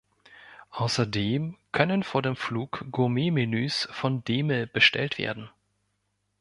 [0.71, 5.51] Außerdem können vor dem Flug Gourmet-Menüs von Demel bestellt werden.